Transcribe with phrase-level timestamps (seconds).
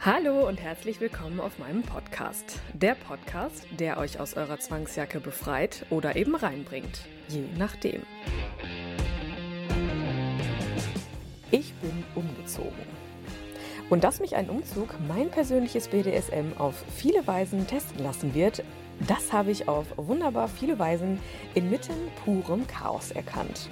[0.00, 2.60] Hallo und herzlich willkommen auf meinem Podcast.
[2.72, 7.00] Der Podcast, der euch aus eurer Zwangsjacke befreit oder eben reinbringt.
[7.26, 8.02] Je nachdem.
[11.50, 12.86] Ich bin umgezogen.
[13.90, 18.62] Und dass mich ein Umzug mein persönliches BDSM auf viele Weisen testen lassen wird,
[19.00, 21.18] das habe ich auf wunderbar viele Weisen
[21.56, 23.68] inmitten purem Chaos erkannt.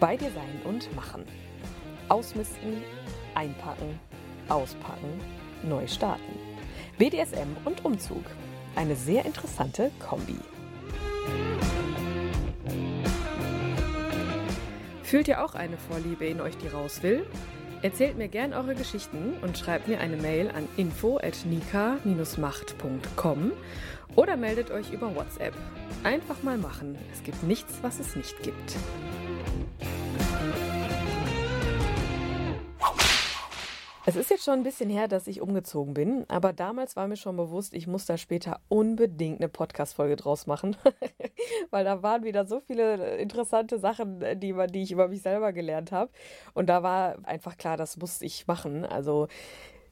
[0.00, 1.24] Bei dir sein und machen.
[2.10, 2.82] Ausmisten,
[3.34, 3.98] einpacken,
[4.50, 5.20] auspacken,
[5.62, 6.34] neu starten.
[6.98, 8.24] BDSM und Umzug.
[8.76, 10.36] Eine sehr interessante Kombi.
[15.02, 17.26] Fühlt ihr auch eine Vorliebe in euch, die raus will?
[17.82, 23.52] Erzählt mir gern eure Geschichten und schreibt mir eine Mail an info@nika-macht.com
[24.16, 25.54] oder meldet euch über WhatsApp.
[26.04, 26.98] Einfach mal machen.
[27.12, 28.76] Es gibt nichts, was es nicht gibt.
[34.10, 37.16] Es ist jetzt schon ein bisschen her, dass ich umgezogen bin, aber damals war mir
[37.16, 40.76] schon bewusst, ich muss da später unbedingt eine Podcast-Folge draus machen,
[41.70, 45.92] weil da waren wieder so viele interessante Sachen, die, die ich über mich selber gelernt
[45.92, 46.10] habe.
[46.54, 48.84] Und da war einfach klar, das muss ich machen.
[48.84, 49.28] Also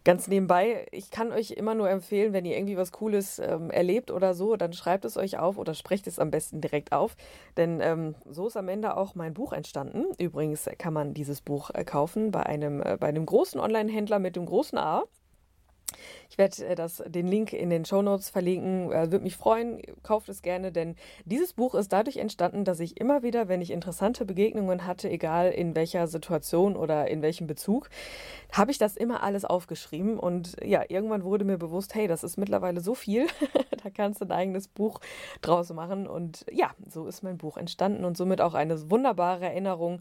[0.09, 4.11] Ganz nebenbei, ich kann euch immer nur empfehlen, wenn ihr irgendwie was Cooles ähm, erlebt
[4.11, 7.15] oder so, dann schreibt es euch auf oder sprecht es am besten direkt auf.
[7.59, 10.07] Denn ähm, so ist am Ende auch mein Buch entstanden.
[10.17, 14.37] Übrigens kann man dieses Buch äh, kaufen bei einem, äh, bei einem großen Online-Händler mit
[14.37, 15.05] dem großen A.
[16.31, 18.93] Ich werde äh, das, den Link in den Show Notes verlinken.
[18.93, 19.81] Äh, Würde mich freuen.
[20.03, 23.71] Kauft es gerne, denn dieses Buch ist dadurch entstanden, dass ich immer wieder, wenn ich
[23.71, 27.91] interessante Begegnungen hatte, egal in welcher Situation oder in welchem Bezug,
[28.53, 30.19] habe ich das immer alles aufgeschrieben.
[30.19, 33.27] Und ja, irgendwann wurde mir bewusst, hey, das ist mittlerweile so viel.
[33.83, 35.01] da kannst du ein eigenes Buch
[35.41, 36.07] draus machen.
[36.07, 40.01] Und ja, so ist mein Buch entstanden und somit auch eine wunderbare Erinnerung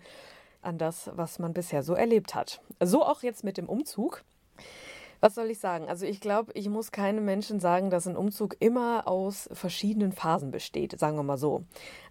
[0.61, 2.61] an das, was man bisher so erlebt hat.
[2.81, 4.23] So auch jetzt mit dem Umzug.
[5.19, 5.89] Was soll ich sagen?
[5.89, 10.51] Also ich glaube, ich muss keinem Menschen sagen, dass ein Umzug immer aus verschiedenen Phasen
[10.51, 11.63] besteht, sagen wir mal so.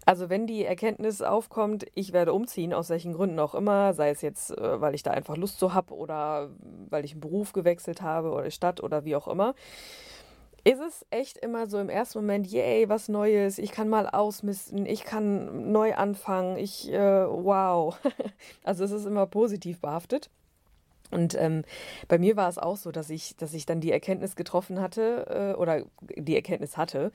[0.04, 4.22] Also wenn die Erkenntnis aufkommt, ich werde umziehen, aus welchen Gründen auch immer, sei es
[4.22, 6.50] jetzt, äh, weil ich da einfach Lust zu habe oder
[6.90, 9.54] weil ich einen Beruf gewechselt habe oder Stadt oder wie auch immer,
[10.64, 14.84] ist es echt immer so im ersten Moment, yay, was Neues, ich kann mal ausmisten,
[14.84, 17.96] ich kann neu anfangen, ich, äh, wow.
[18.64, 20.28] also es ist immer positiv behaftet.
[21.10, 21.62] Und ähm,
[22.08, 25.54] bei mir war es auch so, dass ich, dass ich dann die Erkenntnis getroffen hatte
[25.54, 25.82] äh, oder
[26.16, 27.12] die Erkenntnis hatte,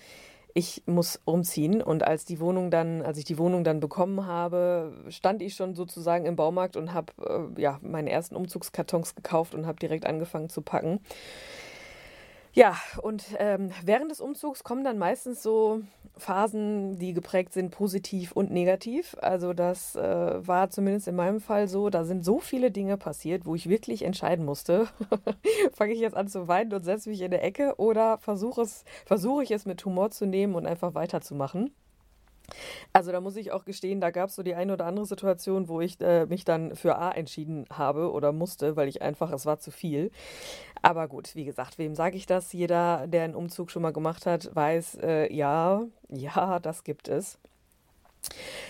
[0.53, 1.81] ich muss umziehen.
[1.81, 5.75] Und als die Wohnung dann, als ich die Wohnung dann bekommen habe, stand ich schon
[5.75, 7.13] sozusagen im Baumarkt und habe
[7.57, 10.99] äh, ja meine ersten Umzugskartons gekauft und habe direkt angefangen zu packen.
[12.53, 15.81] Ja, und ähm, während des Umzugs kommen dann meistens so
[16.17, 19.15] Phasen, die geprägt sind positiv und negativ.
[19.21, 21.89] Also das äh, war zumindest in meinem Fall so.
[21.89, 24.89] Da sind so viele Dinge passiert, wo ich wirklich entscheiden musste.
[25.73, 28.65] Fange ich jetzt an zu weinen und setze mich in der Ecke oder versuche
[29.05, 31.73] versuche ich es mit Humor zu nehmen und einfach weiterzumachen.
[32.93, 35.67] Also da muss ich auch gestehen, da gab es so die eine oder andere Situation,
[35.67, 39.45] wo ich äh, mich dann für A entschieden habe oder musste, weil ich einfach, es
[39.45, 40.11] war zu viel.
[40.81, 42.53] Aber gut, wie gesagt, wem sage ich das?
[42.53, 47.37] Jeder, der einen Umzug schon mal gemacht hat, weiß, äh, ja, ja, das gibt es.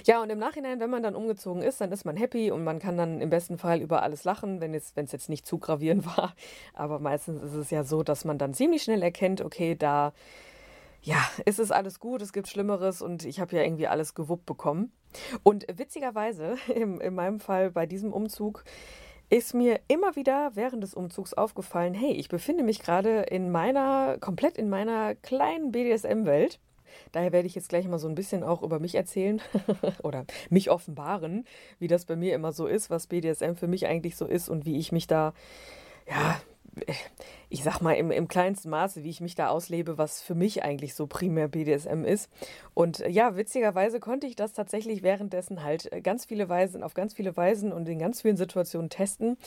[0.05, 2.79] Ja, und im Nachhinein, wenn man dann umgezogen ist, dann ist man happy und man
[2.79, 5.57] kann dann im besten Fall über alles lachen, wenn es, wenn es jetzt nicht zu
[5.57, 6.35] gravierend war.
[6.73, 10.13] Aber meistens ist es ja so, dass man dann ziemlich schnell erkennt, okay, da
[11.01, 14.45] ja, es ist alles gut, es gibt Schlimmeres und ich habe ja irgendwie alles gewuppt
[14.45, 14.91] bekommen.
[15.43, 18.63] Und witzigerweise, in, in meinem Fall bei diesem Umzug,
[19.29, 24.17] ist mir immer wieder während des Umzugs aufgefallen, hey, ich befinde mich gerade in meiner,
[24.19, 26.59] komplett in meiner kleinen BDSM-Welt.
[27.13, 29.41] Daher werde ich jetzt gleich mal so ein bisschen auch über mich erzählen
[30.03, 31.45] oder mich offenbaren,
[31.79, 34.65] wie das bei mir immer so ist, was BDSM für mich eigentlich so ist und
[34.65, 35.33] wie ich mich da
[36.09, 36.41] ja
[37.49, 40.63] ich sag mal, im, im kleinsten Maße, wie ich mich da auslebe, was für mich
[40.63, 42.29] eigentlich so primär BDSM ist.
[42.73, 46.93] Und äh, ja, witzigerweise konnte ich das tatsächlich währenddessen halt äh, ganz viele Weisen, auf
[46.93, 49.37] ganz viele Weisen und in ganz vielen Situationen testen.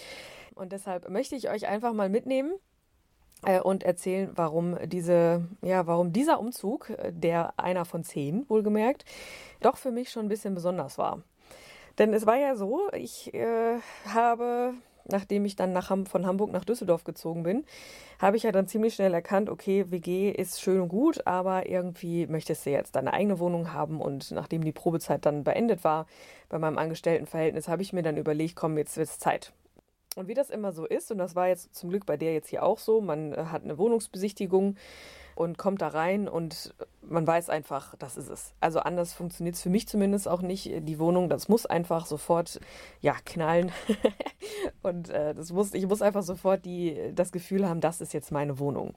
[0.54, 2.52] Und deshalb möchte ich euch einfach mal mitnehmen
[3.44, 9.04] äh, und erzählen, warum diese, ja, warum dieser Umzug, der einer von zehn wohlgemerkt,
[9.60, 11.22] doch für mich schon ein bisschen besonders war.
[11.98, 13.78] Denn es war ja so, ich äh,
[14.12, 14.74] habe
[15.08, 17.64] nachdem ich dann nach Ham von Hamburg nach Düsseldorf gezogen bin,
[18.18, 22.26] habe ich ja dann ziemlich schnell erkannt, okay, WG ist schön und gut, aber irgendwie
[22.26, 24.00] möchtest du jetzt deine eigene Wohnung haben.
[24.00, 26.06] Und nachdem die Probezeit dann beendet war
[26.48, 29.52] bei meinem Angestelltenverhältnis, habe ich mir dann überlegt, komm, jetzt wird es Zeit.
[30.16, 32.48] Und wie das immer so ist, und das war jetzt zum Glück bei der jetzt
[32.48, 34.76] hier auch so, man äh, hat eine Wohnungsbesichtigung
[35.34, 38.54] und kommt da rein und man weiß einfach, das ist es.
[38.60, 40.70] Also anders funktioniert es für mich zumindest auch nicht.
[40.88, 42.60] Die Wohnung, das muss einfach sofort
[43.00, 43.72] ja knallen
[44.82, 48.32] und äh, das muss, ich muss einfach sofort die, das Gefühl haben, das ist jetzt
[48.32, 48.94] meine Wohnung.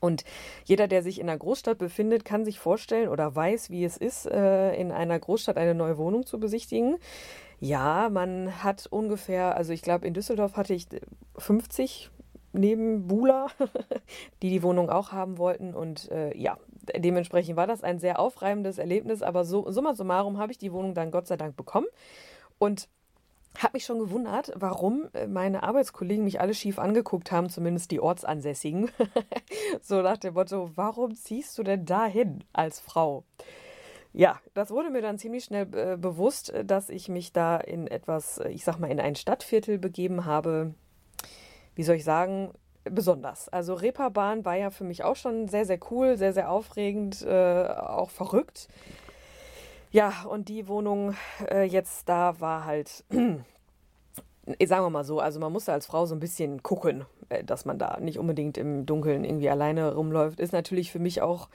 [0.00, 0.24] Und
[0.64, 4.26] jeder, der sich in einer Großstadt befindet, kann sich vorstellen oder weiß, wie es ist,
[4.26, 6.96] äh, in einer Großstadt eine neue Wohnung zu besichtigen.
[7.58, 10.86] Ja, man hat ungefähr, also ich glaube, in Düsseldorf hatte ich
[11.36, 12.10] 50
[12.52, 13.48] neben Bula,
[14.42, 15.74] die die Wohnung auch haben wollten.
[15.74, 16.58] Und äh, ja,
[16.96, 19.22] dementsprechend war das ein sehr aufreibendes Erlebnis.
[19.22, 21.86] Aber so, summa summarum habe ich die Wohnung dann Gott sei Dank bekommen.
[22.58, 22.88] Und
[23.58, 28.00] habe mich schon gewundert, warum äh, meine Arbeitskollegen mich alle schief angeguckt haben, zumindest die
[28.00, 28.90] Ortsansässigen.
[29.82, 33.24] so nach dem Motto, warum ziehst du denn dahin als Frau?
[34.12, 38.38] Ja, das wurde mir dann ziemlich schnell äh, bewusst, dass ich mich da in etwas,
[38.38, 40.74] äh, ich sag mal, in ein Stadtviertel begeben habe,
[41.74, 42.52] wie soll ich sagen,
[42.84, 43.48] besonders.
[43.48, 47.66] Also Reeperbahn war ja für mich auch schon sehr, sehr cool, sehr, sehr aufregend, äh,
[47.66, 48.68] auch verrückt.
[49.92, 51.14] Ja, und die Wohnung
[51.50, 53.44] äh, jetzt da war halt, sagen
[54.56, 57.78] wir mal so, also man musste als Frau so ein bisschen gucken, äh, dass man
[57.78, 60.38] da nicht unbedingt im Dunkeln irgendwie alleine rumläuft.
[60.38, 61.48] Ist natürlich für mich auch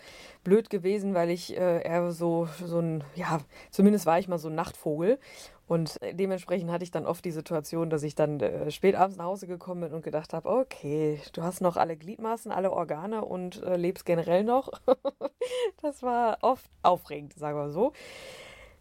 [0.44, 3.40] blöd gewesen, weil ich äh, eher so, so ein, ja,
[3.72, 5.18] zumindest war ich mal so ein Nachtvogel
[5.68, 9.18] und äh, dementsprechend hatte ich dann oft die Situation, dass ich dann äh, spät abends
[9.18, 13.26] nach Hause gekommen bin und gedacht habe, okay, du hast noch alle Gliedmaßen, alle Organe
[13.26, 14.72] und äh, lebst generell noch.
[15.82, 17.94] das war oft aufregend, sagen wir so.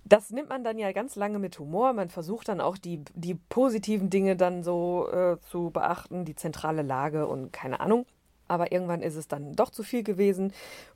[0.06, 1.94] Das nimmt man dann ja ganz lange mit Humor.
[1.94, 6.82] Man versucht dann auch die, die positiven Dinge dann so äh, zu beachten, die zentrale
[6.82, 8.04] Lage und keine Ahnung.
[8.54, 10.52] Aber irgendwann ist es dann doch zu viel gewesen.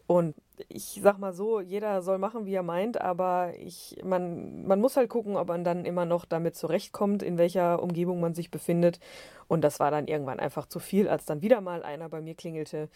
[0.06, 0.36] Und
[0.68, 4.96] ich sag mal so, jeder soll machen, wie er meint, aber ich, man, man muss
[4.96, 9.00] halt gucken, ob man dann immer noch damit zurechtkommt, in welcher Umgebung man sich befindet.
[9.48, 12.36] Und das war dann irgendwann einfach zu viel, als dann wieder mal einer bei mir
[12.36, 12.88] klingelte,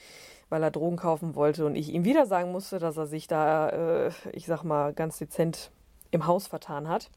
[0.48, 3.68] weil er Drogen kaufen wollte und ich ihm wieder sagen musste, dass er sich da,
[4.06, 5.72] äh, ich sag mal, ganz dezent
[6.12, 7.10] im Haus vertan hat.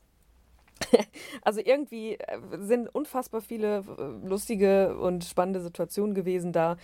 [1.42, 6.78] Also irgendwie äh, sind unfassbar viele äh, lustige und spannende Situationen gewesen da.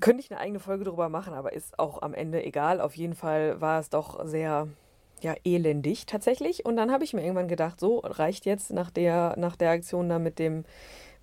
[0.00, 2.80] Könnte ich eine eigene Folge drüber machen, aber ist auch am Ende egal.
[2.80, 4.68] Auf jeden Fall war es doch sehr
[5.20, 6.66] ja, elendig tatsächlich.
[6.66, 10.08] Und dann habe ich mir irgendwann gedacht, so reicht jetzt nach der, nach der Aktion
[10.08, 10.64] da mit dem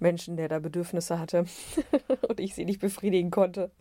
[0.01, 1.45] Menschen, der da Bedürfnisse hatte
[2.27, 3.71] und ich sie nicht befriedigen konnte,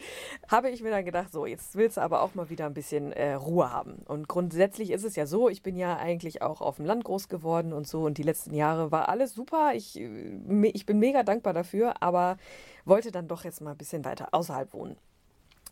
[0.49, 3.13] habe ich mir dann gedacht, so, jetzt willst du aber auch mal wieder ein bisschen
[3.13, 4.03] äh, Ruhe haben.
[4.07, 7.29] Und grundsätzlich ist es ja so, ich bin ja eigentlich auch auf dem Land groß
[7.29, 9.73] geworden und so und die letzten Jahre war alles super.
[9.75, 12.37] Ich, äh, ich bin mega dankbar dafür, aber
[12.85, 14.97] wollte dann doch jetzt mal ein bisschen weiter außerhalb wohnen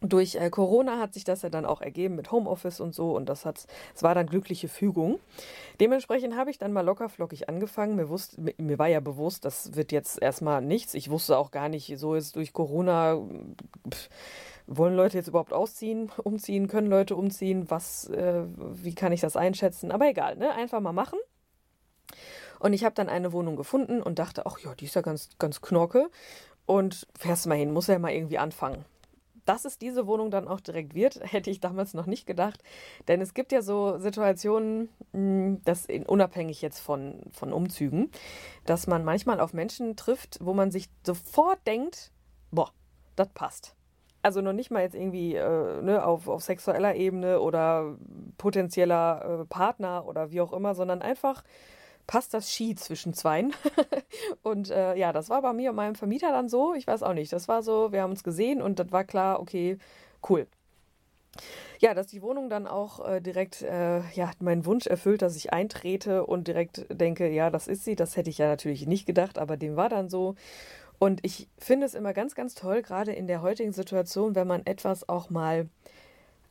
[0.00, 3.28] durch äh, Corona hat sich das ja dann auch ergeben mit Homeoffice und so und
[3.28, 5.18] das hat es war dann glückliche Fügung.
[5.80, 7.96] Dementsprechend habe ich dann mal lockerflockig angefangen.
[7.96, 10.94] Mir, wusste, mir, mir, war ja bewusst, das wird jetzt erstmal nichts.
[10.94, 13.20] Ich wusste auch gar nicht, so ist durch Corona
[13.90, 14.08] pff,
[14.66, 19.36] wollen Leute jetzt überhaupt ausziehen, umziehen, können Leute umziehen, was äh, wie kann ich das
[19.36, 19.90] einschätzen?
[19.90, 20.52] Aber egal, ne?
[20.54, 21.18] Einfach mal machen.
[22.60, 25.30] Und ich habe dann eine Wohnung gefunden und dachte, ach ja, die ist ja ganz
[25.38, 26.08] ganz knorke
[26.66, 28.84] und fährst mal hin, muss ja mal irgendwie anfangen
[29.48, 32.62] dass es diese Wohnung dann auch direkt wird, hätte ich damals noch nicht gedacht.
[33.08, 38.10] Denn es gibt ja so Situationen, hm, das unabhängig jetzt von, von Umzügen,
[38.66, 42.12] dass man manchmal auf Menschen trifft, wo man sich sofort denkt,
[42.50, 42.70] boah,
[43.16, 43.74] das passt.
[44.20, 47.96] Also noch nicht mal jetzt irgendwie äh, ne, auf, auf sexueller Ebene oder
[48.36, 51.44] potenzieller äh, Partner oder wie auch immer, sondern einfach
[52.08, 53.54] passt das Ski zwischen zweien.
[54.42, 56.74] und äh, ja, das war bei mir und meinem Vermieter dann so.
[56.74, 57.32] Ich weiß auch nicht.
[57.32, 59.78] Das war so, wir haben uns gesehen und das war klar, okay,
[60.28, 60.48] cool.
[61.78, 65.52] Ja, dass die Wohnung dann auch äh, direkt äh, ja, meinen Wunsch erfüllt, dass ich
[65.52, 67.94] eintrete und direkt denke, ja, das ist sie.
[67.94, 70.34] Das hätte ich ja natürlich nicht gedacht, aber dem war dann so.
[70.98, 74.66] Und ich finde es immer ganz, ganz toll, gerade in der heutigen Situation, wenn man
[74.66, 75.68] etwas auch mal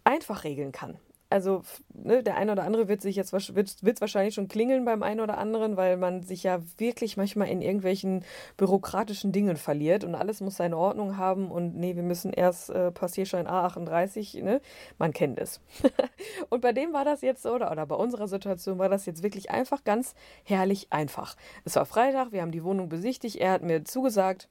[0.05, 0.97] einfach regeln kann
[1.29, 1.61] also
[1.93, 5.19] ne, der eine oder andere wird sich jetzt wird, wird wahrscheinlich schon klingeln beim einen
[5.19, 8.23] oder anderen, weil man sich ja wirklich manchmal in irgendwelchen
[8.55, 12.91] bürokratischen Dingen verliert und alles muss seine Ordnung haben und nee, wir müssen erst äh,
[12.91, 14.61] Passierschein A38, ne?
[14.97, 15.59] Man kennt es.
[16.49, 19.23] und bei dem war das jetzt so, oder, oder bei unserer Situation war das jetzt
[19.23, 21.35] wirklich einfach ganz herrlich einfach.
[21.65, 24.49] Es war Freitag, wir haben die Wohnung besichtigt, er hat mir zugesagt,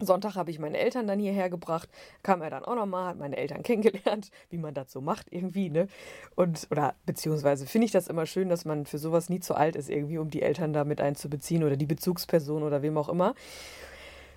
[0.00, 1.88] Sonntag habe ich meine Eltern dann hierher gebracht,
[2.22, 5.70] kam er dann auch nochmal, hat meine Eltern kennengelernt, wie man das so macht irgendwie,
[5.70, 5.88] ne?
[6.36, 9.76] Und, oder beziehungsweise finde ich das immer schön, dass man für sowas nie zu alt
[9.76, 13.34] ist, irgendwie, um die Eltern da mit einzubeziehen oder die Bezugsperson oder wem auch immer.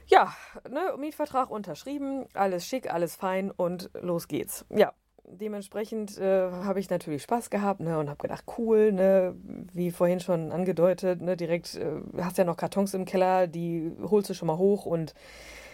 [0.08, 0.34] Ja,
[0.70, 4.66] ne, Mietvertrag unterschrieben, alles schick, alles fein und los geht's.
[4.70, 4.94] Ja,
[5.40, 9.36] dementsprechend äh, habe ich natürlich Spaß gehabt ne, und habe gedacht, cool, ne,
[9.74, 14.30] wie vorhin schon angedeutet, ne, direkt äh, hast ja noch Kartons im Keller, die holst
[14.30, 15.14] du schon mal hoch und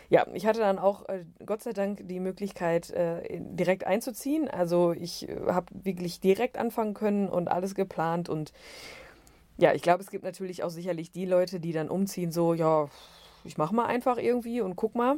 [0.09, 4.47] ja, ich hatte dann auch äh, Gott sei Dank die Möglichkeit, äh, direkt einzuziehen.
[4.47, 8.53] Also ich äh, habe wirklich direkt anfangen können und alles geplant und
[9.57, 12.89] ja, ich glaube, es gibt natürlich auch sicherlich die Leute, die dann umziehen, so, ja,
[13.43, 15.17] ich mache mal einfach irgendwie und guck mal.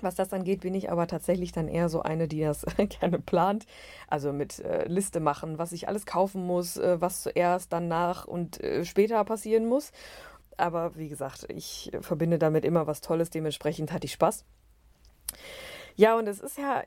[0.00, 2.64] Was das angeht, bin ich aber tatsächlich dann eher so eine, die das
[3.00, 3.66] gerne plant.
[4.06, 8.26] Also mit äh, Liste machen, was ich alles kaufen muss, äh, was zuerst, dann nach
[8.26, 9.92] und äh, später passieren muss.
[10.56, 14.44] Aber wie gesagt, ich verbinde damit immer was Tolles, dementsprechend hatte ich Spaß.
[15.98, 16.84] Ja, und es ist ja,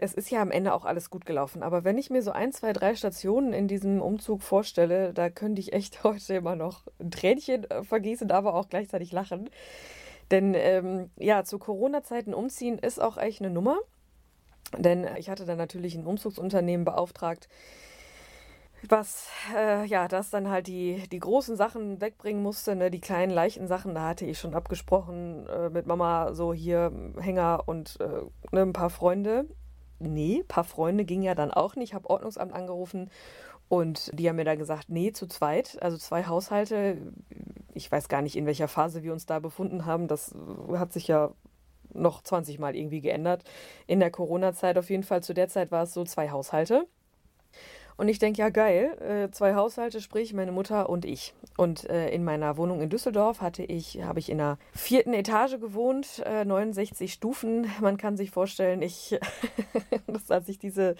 [0.00, 1.62] es ist ja am Ende auch alles gut gelaufen.
[1.62, 5.60] Aber wenn ich mir so ein, zwei, drei Stationen in diesem Umzug vorstelle, da könnte
[5.60, 9.50] ich echt heute immer noch ein Tränchen äh, vergießen, aber auch gleichzeitig lachen.
[10.30, 13.78] Denn ähm, ja, zu Corona-Zeiten umziehen ist auch echt eine Nummer.
[14.76, 17.48] Denn ich hatte dann natürlich ein Umzugsunternehmen beauftragt,
[18.88, 23.32] was äh, ja, das dann halt die, die großen Sachen wegbringen musste, ne, die kleinen
[23.32, 28.22] leichten Sachen, da hatte ich schon abgesprochen äh, mit Mama, so hier Hänger und äh,
[28.52, 29.46] ne, ein paar Freunde.
[30.00, 31.90] Nee, ein paar Freunde ging ja dann auch nicht.
[31.90, 33.10] Ich habe Ordnungsamt angerufen
[33.68, 36.98] und die haben mir da gesagt, nee, zu zweit, also zwei Haushalte.
[37.74, 40.08] Ich weiß gar nicht, in welcher Phase wir uns da befunden haben.
[40.08, 40.34] Das
[40.72, 41.32] hat sich ja
[41.92, 43.44] noch 20 Mal irgendwie geändert.
[43.86, 46.86] In der Corona-Zeit auf jeden Fall, zu der Zeit war es so zwei Haushalte.
[47.96, 51.34] Und ich denke, ja geil, äh, zwei Haushalte, sprich meine Mutter und ich.
[51.56, 55.60] Und äh, in meiner Wohnung in Düsseldorf hatte ich, habe ich in der vierten Etage
[55.60, 57.70] gewohnt, äh, 69 Stufen.
[57.80, 59.18] Man kann sich vorstellen, ich,
[60.28, 60.96] als ich diese,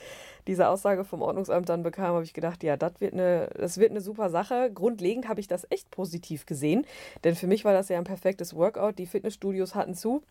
[0.47, 3.91] diese Aussage vom Ordnungsamt dann bekam, habe ich gedacht, ja, das wird eine, das wird
[3.91, 4.71] eine super Sache.
[4.73, 6.87] Grundlegend habe ich das echt positiv gesehen,
[7.25, 8.99] denn für mich war das ja ein perfektes Workout.
[8.99, 10.23] Die Fitnessstudios hatten zu.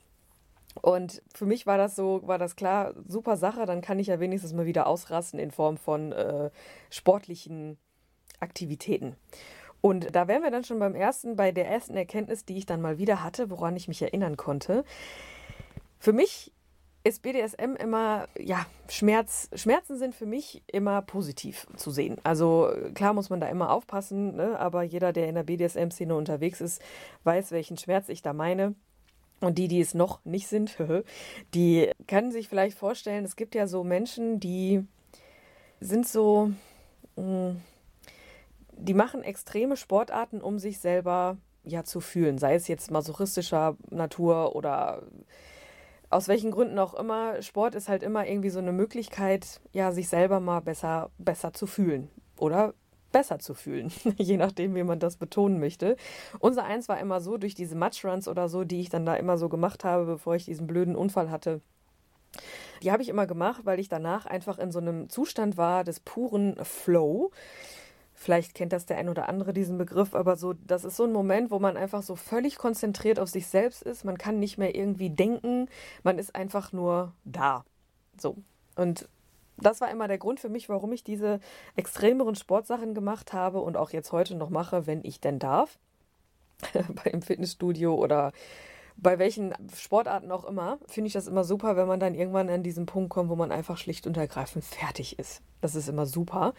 [0.82, 4.20] Und für mich war das so, war das klar, super Sache, dann kann ich ja
[4.20, 6.50] wenigstens mal wieder ausrasten in Form von äh,
[6.89, 7.77] sportlichen
[8.39, 9.15] Aktivitäten.
[9.82, 12.82] Und da wären wir dann schon beim ersten, bei der ersten Erkenntnis, die ich dann
[12.82, 14.86] mal wieder hatte, woran ich mich erinnern konnte.
[16.00, 16.53] Für mich
[17.03, 22.18] ist BDSM immer, ja, Schmerz, Schmerzen sind für mich immer positiv zu sehen.
[22.24, 24.58] Also klar muss man da immer aufpassen, ne?
[24.58, 26.82] aber jeder, der in der BDSM-Szene unterwegs ist,
[27.25, 28.75] weiß, welchen Schmerz ich da meine.
[29.43, 30.77] Und die, die es noch nicht sind,
[31.53, 34.85] die können sich vielleicht vorstellen, es gibt ja so Menschen, die
[35.81, 36.51] sind so,
[37.17, 37.51] mm,
[38.71, 44.55] die machen extreme Sportarten, um sich selber ja zu fühlen, sei es jetzt masochistischer Natur
[44.55, 45.03] oder
[46.09, 47.41] aus welchen Gründen auch immer.
[47.41, 51.67] Sport ist halt immer irgendwie so eine Möglichkeit, ja, sich selber mal besser, besser zu
[51.67, 52.73] fühlen oder
[53.13, 55.96] besser zu fühlen, je nachdem, wie man das betonen möchte.
[56.39, 59.38] Unser eins war immer so, durch diese Matchruns oder so, die ich dann da immer
[59.38, 61.62] so gemacht habe, bevor ich diesen blöden Unfall hatte.
[62.82, 66.01] Die habe ich immer gemacht, weil ich danach einfach in so einem Zustand war des
[66.01, 67.32] puren Flow.
[68.13, 71.12] Vielleicht kennt das der ein oder andere diesen Begriff, aber so, das ist so ein
[71.12, 74.03] Moment, wo man einfach so völlig konzentriert auf sich selbst ist.
[74.03, 75.67] Man kann nicht mehr irgendwie denken,
[76.03, 77.65] man ist einfach nur da.
[78.17, 78.38] So.
[78.75, 79.08] Und
[79.57, 81.39] das war immer der Grund für mich, warum ich diese
[81.75, 85.77] extremeren Sportsachen gemacht habe und auch jetzt heute noch mache, wenn ich denn darf.
[87.03, 88.31] Beim Fitnessstudio oder
[88.95, 92.63] bei welchen Sportarten auch immer, finde ich das immer super, wenn man dann irgendwann an
[92.63, 95.41] diesen Punkt kommt, wo man einfach schlicht und ergreifend fertig ist.
[95.62, 96.53] Das ist immer super.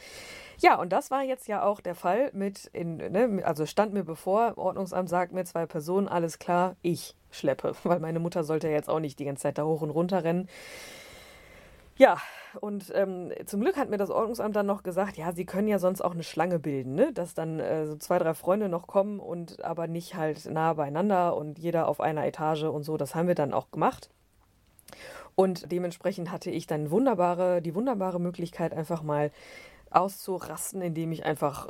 [0.58, 4.04] Ja, und das war jetzt ja auch der Fall mit, in, ne, also stand mir
[4.04, 8.74] bevor, Ordnungsamt sagt mir zwei Personen, alles klar, ich schleppe, weil meine Mutter sollte ja
[8.74, 10.48] jetzt auch nicht die ganze Zeit da hoch und runter rennen.
[11.96, 12.18] Ja,
[12.60, 15.78] und ähm, zum Glück hat mir das Ordnungsamt dann noch gesagt, ja, sie können ja
[15.78, 17.12] sonst auch eine Schlange bilden, ne?
[17.12, 21.36] dass dann äh, so zwei, drei Freunde noch kommen und aber nicht halt nah beieinander
[21.36, 22.96] und jeder auf einer Etage und so.
[22.96, 24.10] Das haben wir dann auch gemacht.
[25.36, 29.30] Und dementsprechend hatte ich dann wunderbare, die wunderbare Möglichkeit, einfach mal
[29.90, 31.68] auszurasten, indem ich einfach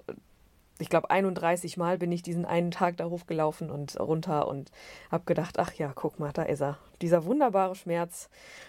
[0.78, 4.70] ich glaube, 31 Mal bin ich diesen einen Tag da hochgelaufen und runter und
[5.10, 6.78] habe gedacht, ach ja, guck mal, da ist er.
[7.00, 8.28] Dieser wunderbare Schmerz,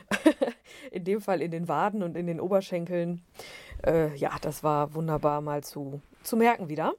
[0.92, 3.24] in dem Fall in den Waden und in den Oberschenkeln.
[3.86, 6.94] Äh, ja, das war wunderbar mal zu, zu merken wieder.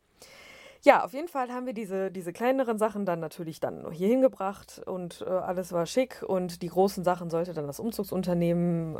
[0.83, 4.81] Ja, auf jeden Fall haben wir diese, diese kleineren Sachen dann natürlich dann hier hingebracht
[4.87, 8.97] und äh, alles war schick und die großen Sachen sollte dann das Umzugsunternehmen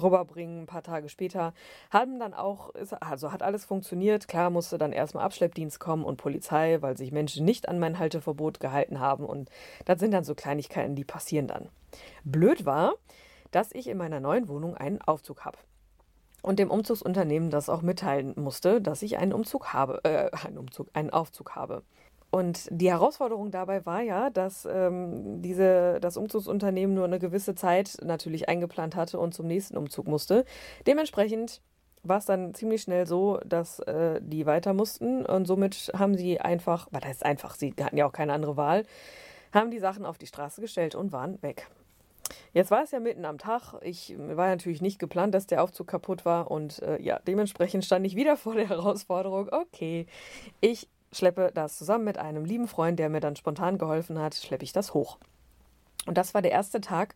[0.00, 1.52] rüberbringen, ein paar Tage später.
[1.90, 4.28] Haben dann auch, also hat alles funktioniert.
[4.28, 8.60] Klar musste dann erstmal Abschleppdienst kommen und Polizei, weil sich Menschen nicht an mein Halteverbot
[8.60, 9.24] gehalten haben.
[9.24, 9.50] Und
[9.84, 11.68] das sind dann so Kleinigkeiten, die passieren dann.
[12.24, 12.94] Blöd war,
[13.50, 15.58] dass ich in meiner neuen Wohnung einen Aufzug habe.
[16.42, 20.88] Und dem Umzugsunternehmen das auch mitteilen musste, dass ich einen Umzug habe, äh, einen Umzug,
[20.92, 21.82] einen Aufzug habe.
[22.36, 27.96] Und die Herausforderung dabei war ja, dass ähm, diese, das Umzugsunternehmen nur eine gewisse Zeit
[28.04, 30.44] natürlich eingeplant hatte und zum nächsten Umzug musste.
[30.86, 31.62] Dementsprechend
[32.02, 36.38] war es dann ziemlich schnell so, dass äh, die weiter mussten und somit haben sie
[36.38, 38.82] einfach, was heißt einfach, sie hatten ja auch keine andere Wahl,
[39.54, 41.70] haben die Sachen auf die Straße gestellt und waren weg.
[42.52, 43.74] Jetzt war es ja mitten am Tag.
[43.80, 48.06] Ich war natürlich nicht geplant, dass der Aufzug kaputt war und äh, ja, dementsprechend stand
[48.06, 50.06] ich wieder vor der Herausforderung, okay,
[50.60, 50.86] ich
[51.16, 54.72] schleppe das zusammen mit einem lieben Freund, der mir dann spontan geholfen hat, schleppe ich
[54.72, 55.18] das hoch.
[56.06, 57.14] Und das war der erste Tag,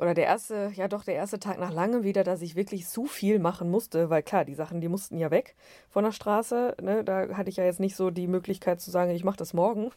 [0.00, 3.04] oder der erste, ja doch, der erste Tag nach langem wieder, dass ich wirklich so
[3.06, 5.56] viel machen musste, weil klar, die Sachen, die mussten ja weg
[5.90, 6.76] von der Straße.
[6.80, 7.04] Ne?
[7.04, 9.90] Da hatte ich ja jetzt nicht so die Möglichkeit zu sagen, ich mache das morgen.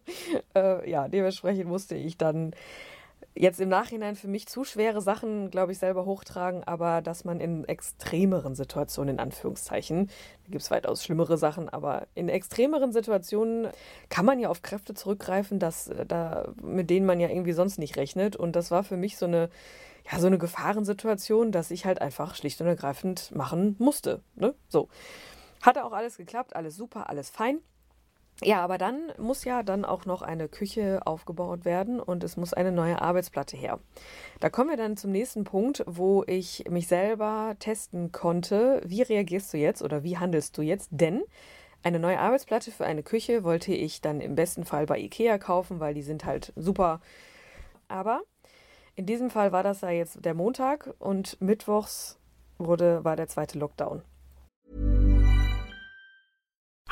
[0.56, 2.52] äh, ja, dementsprechend musste ich dann
[3.38, 7.40] jetzt im Nachhinein für mich zu schwere Sachen, glaube ich, selber hochtragen, aber dass man
[7.40, 10.08] in extremeren Situationen, in Anführungszeichen,
[10.44, 13.68] da gibt es weitaus schlimmere Sachen, aber in extremeren Situationen
[14.08, 17.78] kann man ja auf Kräfte zurückgreifen, dass, äh, da, mit denen man ja irgendwie sonst
[17.78, 18.34] nicht rechnet.
[18.34, 19.50] Und das war für mich so eine,
[20.10, 24.22] ja, so eine Gefahrensituation, dass ich halt einfach schlicht und ergreifend machen musste.
[24.34, 24.54] Ne?
[24.68, 24.88] So.
[25.62, 27.60] Hatte auch alles geklappt, alles super, alles fein.
[28.44, 32.54] Ja, aber dann muss ja dann auch noch eine Küche aufgebaut werden und es muss
[32.54, 33.80] eine neue Arbeitsplatte her.
[34.38, 39.52] Da kommen wir dann zum nächsten Punkt, wo ich mich selber testen konnte, wie reagierst
[39.52, 40.88] du jetzt oder wie handelst du jetzt?
[40.92, 41.24] Denn
[41.82, 45.80] eine neue Arbeitsplatte für eine Küche wollte ich dann im besten Fall bei Ikea kaufen,
[45.80, 47.00] weil die sind halt super.
[47.88, 48.22] Aber
[48.94, 52.20] in diesem Fall war das ja jetzt der Montag und mittwochs
[52.58, 54.02] wurde, war der zweite Lockdown.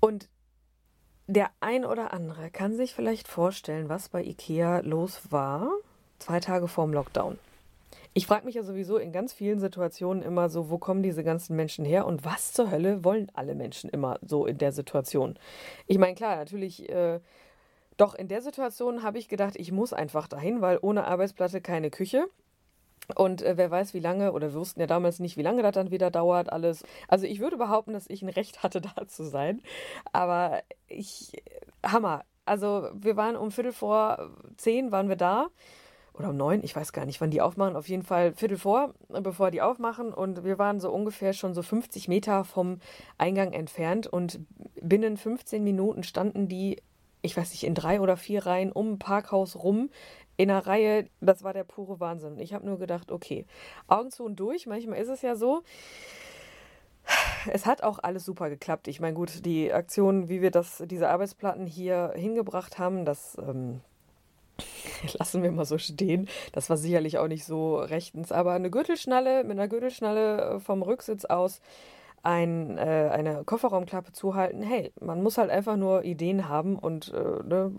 [0.00, 0.28] Und
[1.26, 5.70] der ein oder andere kann sich vielleicht vorstellen, was bei IKEA los war,
[6.18, 7.38] zwei Tage vorm Lockdown.
[8.14, 11.54] Ich frage mich ja sowieso in ganz vielen Situationen immer so, wo kommen diese ganzen
[11.54, 15.38] Menschen her und was zur Hölle wollen alle Menschen immer so in der Situation?
[15.86, 17.20] Ich meine, klar, natürlich, äh,
[17.96, 21.90] doch in der Situation habe ich gedacht, ich muss einfach dahin, weil ohne Arbeitsplatte keine
[21.90, 22.26] Küche.
[23.14, 25.72] Und äh, wer weiß, wie lange, oder wir wussten ja damals nicht, wie lange das
[25.72, 26.84] dann wieder dauert, alles.
[27.08, 29.62] Also ich würde behaupten, dass ich ein Recht hatte, da zu sein.
[30.12, 31.42] Aber ich,
[31.84, 32.24] Hammer.
[32.44, 35.48] Also wir waren um Viertel vor zehn waren wir da.
[36.14, 37.76] Oder um neun, ich weiß gar nicht, wann die aufmachen.
[37.76, 40.12] Auf jeden Fall Viertel vor, bevor die aufmachen.
[40.12, 42.80] Und wir waren so ungefähr schon so 50 Meter vom
[43.18, 44.06] Eingang entfernt.
[44.06, 44.40] Und
[44.80, 46.78] binnen 15 Minuten standen die
[47.20, 49.90] ich weiß nicht, in drei oder vier Reihen um ein Parkhaus rum
[50.38, 52.38] in einer Reihe, das war der pure Wahnsinn.
[52.38, 53.44] Ich habe nur gedacht, okay,
[53.88, 54.66] Augen zu und durch.
[54.66, 55.62] Manchmal ist es ja so.
[57.52, 58.86] Es hat auch alles super geklappt.
[58.86, 63.80] Ich meine, gut, die Aktion, wie wir das, diese Arbeitsplatten hier hingebracht haben, das ähm,
[65.18, 66.28] lassen wir mal so stehen.
[66.52, 70.82] Das war sicherlich auch nicht so rechtens, aber eine Gürtelschnalle, mit einer Gürtelschnalle äh, vom
[70.82, 71.60] Rücksitz aus
[72.22, 74.62] ein, äh, eine Kofferraumklappe zuhalten.
[74.62, 77.72] Hey, man muss halt einfach nur Ideen haben und äh, ne,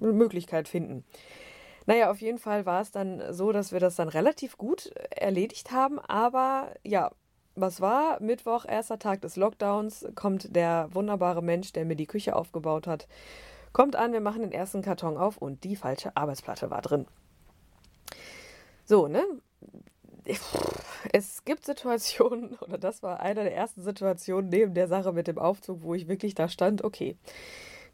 [0.00, 1.04] eine Möglichkeit finden.
[1.86, 5.70] Naja, auf jeden Fall war es dann so, dass wir das dann relativ gut erledigt
[5.70, 5.98] haben.
[5.98, 7.10] Aber ja,
[7.54, 8.20] was war?
[8.20, 13.06] Mittwoch, erster Tag des Lockdowns, kommt der wunderbare Mensch, der mir die Küche aufgebaut hat,
[13.72, 17.06] kommt an, wir machen den ersten Karton auf und die falsche Arbeitsplatte war drin.
[18.84, 19.24] So, ne?
[21.12, 25.38] Es gibt Situationen, oder das war eine der ersten Situationen neben der Sache mit dem
[25.38, 27.16] Aufzug, wo ich wirklich da stand, okay,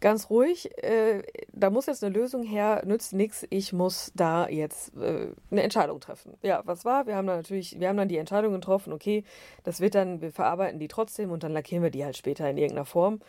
[0.01, 4.97] ganz ruhig, äh, da muss jetzt eine Lösung her, nützt nichts, ich muss da jetzt
[4.97, 6.35] äh, eine Entscheidung treffen.
[6.43, 7.07] Ja, was war?
[7.07, 9.25] Wir haben dann natürlich, wir haben dann die Entscheidung getroffen, okay,
[9.65, 12.57] das wird dann, wir verarbeiten die trotzdem und dann lackieren wir die halt später in
[12.57, 13.21] irgendeiner Form.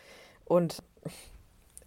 [0.44, 0.82] Und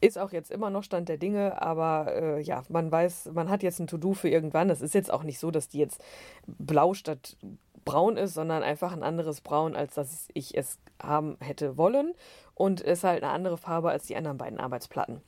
[0.01, 3.63] ist auch jetzt immer noch Stand der Dinge, aber äh, ja, man weiß, man hat
[3.63, 4.69] jetzt ein To-Do für irgendwann.
[4.69, 6.03] Es ist jetzt auch nicht so, dass die jetzt
[6.45, 7.37] blau statt
[7.85, 12.13] braun ist, sondern einfach ein anderes Braun, als dass ich es haben hätte wollen
[12.55, 15.21] und ist halt eine andere Farbe als die anderen beiden Arbeitsplatten.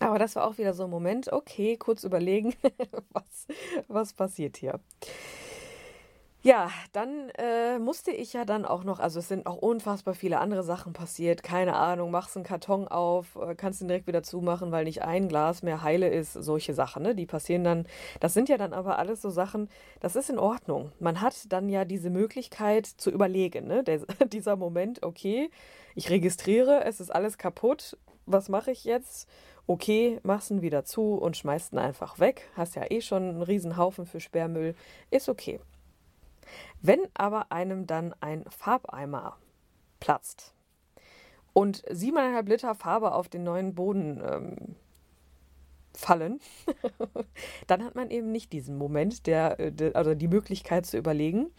[0.00, 2.54] Aber das war auch wieder so ein Moment, okay, kurz überlegen,
[3.12, 3.46] was,
[3.88, 4.78] was passiert hier.
[6.42, 10.38] Ja, dann äh, musste ich ja dann auch noch, also es sind auch unfassbar viele
[10.38, 11.42] andere Sachen passiert.
[11.42, 15.26] Keine Ahnung, machst einen Karton auf, äh, kannst ihn direkt wieder zumachen, weil nicht ein
[15.28, 16.34] Glas mehr heile ist.
[16.34, 17.16] Solche Sachen, ne?
[17.16, 17.86] Die passieren dann.
[18.20, 20.92] Das sind ja dann aber alles so Sachen, das ist in Ordnung.
[21.00, 23.82] Man hat dann ja diese Möglichkeit zu überlegen, ne?
[23.82, 23.98] Der,
[24.32, 25.50] dieser Moment, okay,
[25.96, 27.98] ich registriere, es ist alles kaputt.
[28.26, 29.28] Was mache ich jetzt?
[29.66, 32.48] Okay, machst ihn wieder zu und schmeißt ihn einfach weg.
[32.54, 34.76] Hast ja eh schon einen riesen Haufen für Sperrmüll.
[35.10, 35.58] Ist okay.
[36.80, 39.36] Wenn aber einem dann ein Farbeimer
[40.00, 40.54] platzt
[41.52, 44.76] und siebeneinhalb Liter Farbe auf den neuen Boden ähm,
[45.94, 46.40] fallen,
[47.66, 51.50] dann hat man eben nicht diesen Moment, der, äh, der also die Möglichkeit zu überlegen.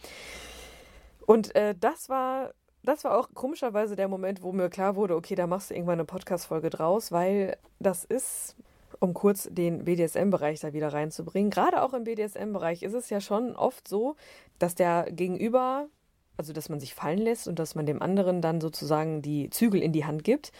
[1.26, 5.34] Und äh, das war das war auch komischerweise der Moment, wo mir klar wurde, okay,
[5.34, 8.56] da machst du irgendwann eine Podcast-Folge draus, weil das ist,
[9.00, 13.56] um kurz den BDSM-Bereich da wieder reinzubringen, gerade auch im BDSM-Bereich ist es ja schon
[13.56, 14.14] oft so,
[14.58, 15.88] dass der Gegenüber,
[16.36, 19.82] also dass man sich fallen lässt und dass man dem anderen dann sozusagen die Zügel
[19.82, 20.52] in die Hand gibt.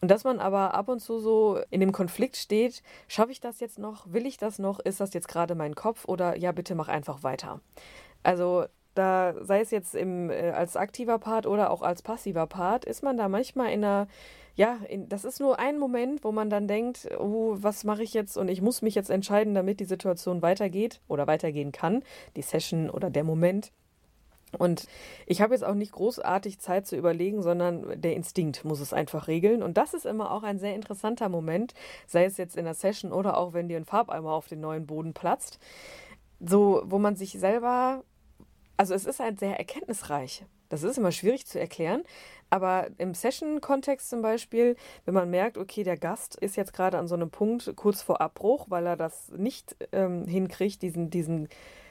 [0.00, 3.58] Und dass man aber ab und zu so in dem Konflikt steht, schaffe ich das
[3.58, 6.76] jetzt noch, will ich das noch, ist das jetzt gerade mein Kopf oder ja, bitte
[6.76, 7.60] mach einfach weiter.
[8.22, 8.66] Also
[8.98, 13.02] da sei es jetzt im, äh, als aktiver Part oder auch als passiver Part, ist
[13.02, 14.08] man da manchmal in einer,
[14.54, 18.12] ja, in, das ist nur ein Moment, wo man dann denkt, oh, was mache ich
[18.14, 22.02] jetzt und ich muss mich jetzt entscheiden, damit die Situation weitergeht oder weitergehen kann,
[22.36, 23.72] die Session oder der Moment.
[24.56, 24.86] Und
[25.26, 29.28] ich habe jetzt auch nicht großartig Zeit zu überlegen, sondern der Instinkt muss es einfach
[29.28, 29.62] regeln.
[29.62, 31.74] Und das ist immer auch ein sehr interessanter Moment,
[32.06, 34.86] sei es jetzt in der Session oder auch wenn dir ein Farbeimer auf den neuen
[34.86, 35.58] Boden platzt.
[36.40, 38.04] So, wo man sich selber,
[38.78, 40.46] also es ist halt sehr erkenntnisreich.
[40.70, 42.04] Das ist immer schwierig zu erklären,
[42.50, 47.08] aber im Session-Kontext zum Beispiel, wenn man merkt, okay, der Gast ist jetzt gerade an
[47.08, 51.48] so einem Punkt kurz vor Abbruch, weil er das nicht ähm, hinkriegt, diesen, diesen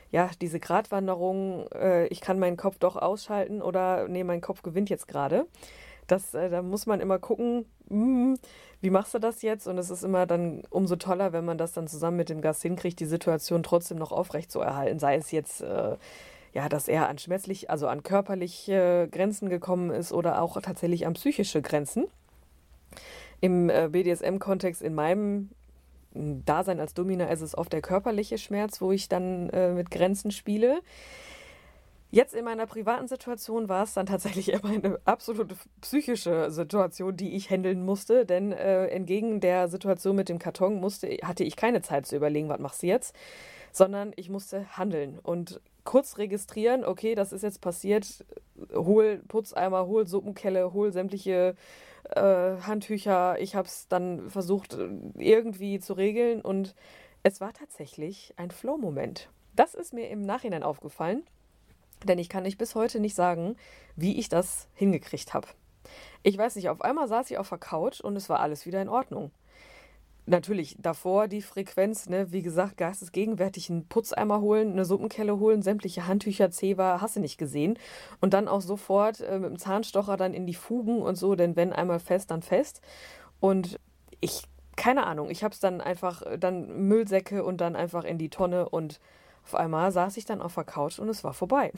[0.09, 4.89] ja, diese Gratwanderung, äh, ich kann meinen Kopf doch ausschalten oder nee, mein Kopf gewinnt
[4.89, 5.47] jetzt gerade.
[6.07, 8.35] Das, äh, da muss man immer gucken, mm,
[8.79, 9.67] wie machst du das jetzt?
[9.67, 12.61] Und es ist immer dann umso toller, wenn man das dann zusammen mit dem Gast
[12.61, 14.99] hinkriegt, die Situation trotzdem noch aufrecht zu erhalten.
[14.99, 15.97] Sei es jetzt, äh,
[16.57, 21.13] ja, dass er an schmerzlich, also an körperliche Grenzen gekommen ist oder auch tatsächlich an
[21.13, 22.07] psychische Grenzen.
[23.41, 25.51] Im äh, BDSM-Kontext in meinem
[26.15, 30.31] Dasein als Domina ist es oft der körperliche Schmerz, wo ich dann äh, mit Grenzen
[30.31, 30.79] spiele.
[32.09, 37.35] Jetzt in meiner privaten Situation war es dann tatsächlich immer eine absolute psychische Situation, die
[37.35, 41.83] ich handeln musste, denn äh, entgegen der Situation mit dem Karton musste, hatte ich keine
[41.83, 43.15] Zeit zu überlegen, was machst du jetzt,
[43.71, 48.25] sondern ich musste handeln und kurz registrieren, okay, das ist jetzt passiert,
[48.73, 51.55] hol Putzeimer, hol Suppenkelle, hol sämtliche
[52.09, 53.39] äh, Handtücher.
[53.39, 54.77] Ich habe es dann versucht
[55.15, 56.75] irgendwie zu regeln und
[57.23, 59.29] es war tatsächlich ein Flow-Moment.
[59.55, 61.23] Das ist mir im Nachhinein aufgefallen,
[62.03, 63.55] denn ich kann nicht bis heute nicht sagen,
[63.95, 65.47] wie ich das hingekriegt habe.
[66.21, 68.81] Ich weiß nicht, auf einmal saß ich auf der Couch und es war alles wieder
[68.81, 69.31] in Ordnung
[70.27, 76.05] natürlich davor die Frequenz, ne, wie gesagt, geistesgegenwärtig einen Putzeimer holen, eine Suppenkelle holen, sämtliche
[76.05, 77.79] Handtücher, Zewa, hast du nicht gesehen.
[78.19, 81.55] Und dann auch sofort äh, mit dem Zahnstocher dann in die Fugen und so, denn
[81.55, 82.81] wenn einmal fest, dann fest.
[83.39, 83.79] Und
[84.19, 84.43] ich,
[84.75, 88.29] keine Ahnung, ich habe es dann einfach, äh, dann Müllsäcke und dann einfach in die
[88.29, 88.99] Tonne und
[89.45, 91.71] auf einmal saß ich dann auf der Couch und es war vorbei.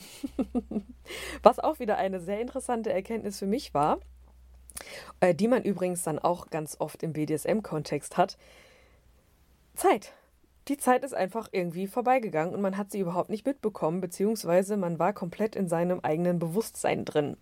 [1.42, 3.98] Was auch wieder eine sehr interessante Erkenntnis für mich war
[5.20, 8.36] äh, die man übrigens dann auch ganz oft im BDSM-Kontext hat.
[9.74, 10.12] Zeit.
[10.68, 14.98] Die Zeit ist einfach irgendwie vorbeigegangen und man hat sie überhaupt nicht mitbekommen, beziehungsweise man
[14.98, 17.36] war komplett in seinem eigenen Bewusstsein drin.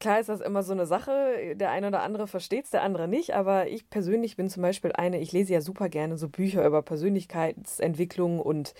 [0.00, 3.08] Klar ist das immer so eine Sache, der eine oder andere versteht es, der andere
[3.08, 6.64] nicht, aber ich persönlich bin zum Beispiel eine, ich lese ja super gerne so Bücher
[6.64, 8.74] über Persönlichkeitsentwicklung und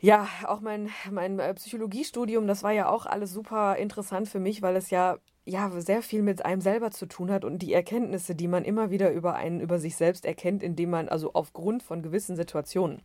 [0.00, 4.60] ja, auch mein, mein äh, Psychologiestudium, das war ja auch alles super interessant für mich,
[4.60, 8.34] weil es ja ja sehr viel mit einem selber zu tun hat und die Erkenntnisse,
[8.34, 12.02] die man immer wieder über einen, über sich selbst erkennt, indem man also aufgrund von
[12.02, 13.00] gewissen Situationen.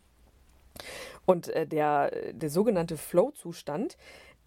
[1.26, 3.98] Und äh, der, der sogenannte Flow-Zustand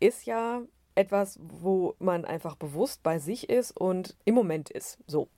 [0.01, 0.63] ist ja
[0.97, 4.99] etwas, wo man einfach bewusst bei sich ist und im Moment ist.
[5.07, 5.29] So.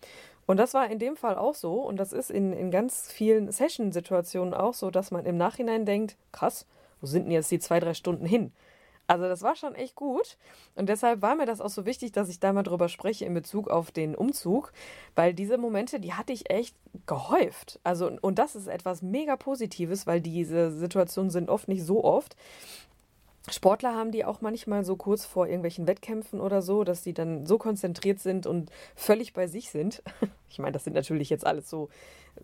[0.46, 1.80] Und das war in dem Fall auch so.
[1.80, 6.16] Und das ist in, in ganz vielen Session-Situationen auch so, dass man im Nachhinein denkt,
[6.32, 6.66] krass,
[7.00, 8.52] wo sind denn jetzt die zwei, drei Stunden hin?
[9.06, 10.36] Also das war schon echt gut.
[10.74, 13.34] Und deshalb war mir das auch so wichtig, dass ich da mal drüber spreche in
[13.34, 14.72] Bezug auf den Umzug,
[15.14, 16.74] weil diese Momente, die hatte ich echt
[17.06, 17.78] gehäuft.
[17.84, 22.36] Also, und das ist etwas mega Positives, weil diese Situationen sind oft nicht so oft.
[23.48, 27.46] Sportler haben die auch manchmal so kurz vor irgendwelchen Wettkämpfen oder so, dass sie dann
[27.46, 30.02] so konzentriert sind und völlig bei sich sind.
[30.48, 31.90] Ich meine, das sind natürlich jetzt alles so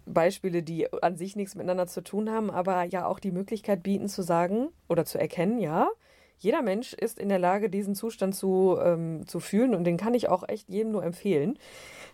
[0.04, 4.08] Beispiele, die an sich nichts miteinander zu tun haben, aber ja auch die Möglichkeit bieten
[4.08, 5.88] zu sagen oder zu erkennen, ja,
[6.42, 10.14] jeder Mensch ist in der Lage, diesen Zustand zu, ähm, zu fühlen und den kann
[10.14, 11.58] ich auch echt jedem nur empfehlen.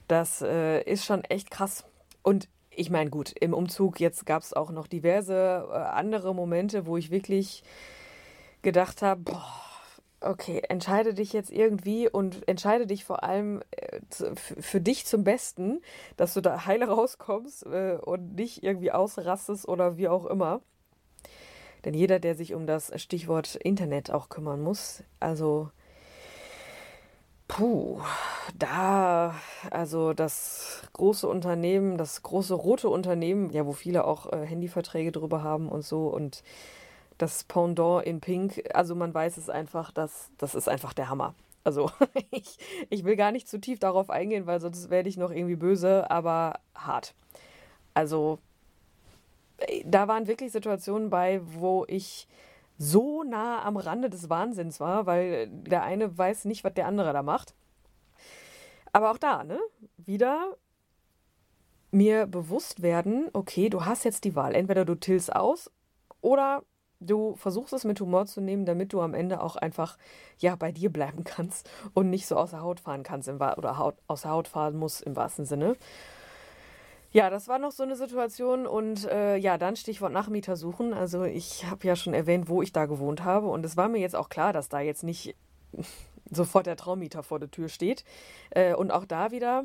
[0.06, 1.84] Das äh, ist schon echt krass.
[2.22, 6.86] Und ich meine, gut, im Umzug jetzt gab es auch noch diverse äh, andere Momente,
[6.86, 7.62] wo ich wirklich
[8.62, 9.54] gedacht habe, boah,
[10.20, 14.00] okay, entscheide dich jetzt irgendwie und entscheide dich vor allem äh,
[14.36, 15.80] für dich zum Besten,
[16.16, 20.60] dass du da heile rauskommst äh, und nicht irgendwie ausrastest oder wie auch immer.
[21.84, 25.70] Denn jeder, der sich um das Stichwort Internet auch kümmern muss, also
[27.48, 28.00] puh,
[28.56, 29.34] da,
[29.70, 35.42] also das große Unternehmen, das große rote Unternehmen, ja, wo viele auch äh, Handyverträge drüber
[35.42, 36.42] haben und so und
[37.16, 41.34] das Pendant in Pink, also man weiß es einfach, dass das ist einfach der Hammer.
[41.64, 41.90] Also
[42.30, 42.58] ich,
[42.90, 46.10] ich will gar nicht zu tief darauf eingehen, weil sonst werde ich noch irgendwie böse,
[46.10, 47.14] aber hart.
[47.94, 48.38] Also
[49.84, 52.28] da waren wirklich Situationen bei, wo ich
[52.78, 57.12] so nah am Rande des Wahnsinns war, weil der eine weiß nicht, was der andere
[57.12, 57.54] da macht.
[58.92, 59.58] Aber auch da, ne?
[59.96, 60.56] Wieder
[61.90, 64.54] mir bewusst werden, okay, du hast jetzt die Wahl.
[64.54, 65.70] Entweder du tillst aus
[66.20, 66.62] oder
[67.00, 69.96] du versuchst es mit Humor zu nehmen, damit du am Ende auch einfach
[70.38, 73.96] ja bei dir bleiben kannst und nicht so außer Haut fahren kannst im, oder Haut,
[74.06, 75.76] außer Haut fahren musst im wahrsten Sinne.
[77.10, 80.92] Ja, das war noch so eine Situation und äh, ja, dann Stichwort Nachmieter suchen.
[80.92, 83.98] Also ich habe ja schon erwähnt, wo ich da gewohnt habe und es war mir
[83.98, 85.34] jetzt auch klar, dass da jetzt nicht
[86.30, 88.04] sofort der Traummieter vor der Tür steht.
[88.50, 89.64] Äh, und auch da wieder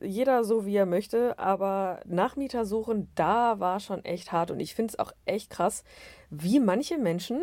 [0.00, 4.50] jeder so, wie er möchte, aber Nachmieter suchen, da war schon echt hart.
[4.50, 5.84] Und ich finde es auch echt krass,
[6.30, 7.42] wie manche Menschen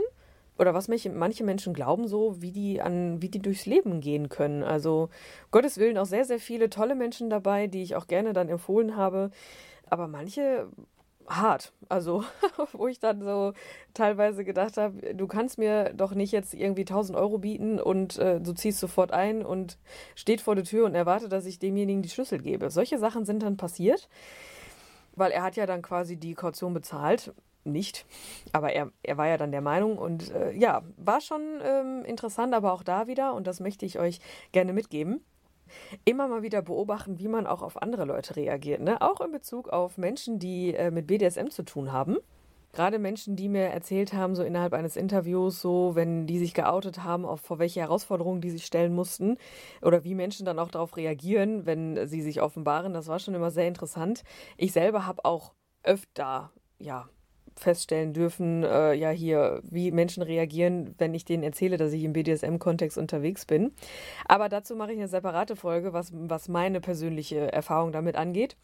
[0.57, 4.63] oder was manche Menschen glauben, so wie die an, wie die durchs Leben gehen können.
[4.63, 5.09] Also
[5.51, 8.95] Gottes Willen auch sehr, sehr viele tolle Menschen dabei, die ich auch gerne dann empfohlen
[8.95, 9.31] habe.
[9.89, 10.67] Aber manche
[11.27, 11.73] hart.
[11.89, 12.23] Also,
[12.73, 13.53] wo ich dann so
[13.93, 18.39] teilweise gedacht habe, du kannst mir doch nicht jetzt irgendwie 1000 Euro bieten und äh,
[18.39, 19.77] du ziehst sofort ein und
[20.15, 22.69] steht vor der Tür und erwartet, dass ich demjenigen die Schlüssel gebe.
[22.69, 24.07] Solche Sachen sind dann passiert,
[25.15, 27.33] weil er hat ja dann quasi die Kaution bezahlt.
[27.65, 28.05] Nicht,
[28.53, 32.53] aber er, er war ja dann der Meinung und äh, ja, war schon ähm, interessant,
[32.53, 34.19] aber auch da wieder, und das möchte ich euch
[34.51, 35.25] gerne mitgeben
[36.03, 38.81] immer mal wieder beobachten, wie man auch auf andere Leute reagiert.
[38.81, 39.01] Ne?
[39.01, 42.17] Auch in Bezug auf Menschen, die äh, mit BDSM zu tun haben.
[42.73, 47.03] Gerade Menschen, die mir erzählt haben, so innerhalb eines Interviews, so wenn die sich geoutet
[47.03, 49.37] haben, auf vor welche Herausforderungen die sich stellen mussten
[49.81, 53.49] oder wie Menschen dann auch darauf reagieren, wenn sie sich offenbaren, das war schon immer
[53.49, 54.23] sehr interessant.
[54.57, 57.07] Ich selber habe auch öfter ja
[57.55, 62.13] feststellen dürfen, äh, ja hier, wie Menschen reagieren, wenn ich denen erzähle, dass ich im
[62.13, 63.71] BDSM-Kontext unterwegs bin.
[64.27, 68.55] Aber dazu mache ich eine separate Folge, was, was meine persönliche Erfahrung damit angeht.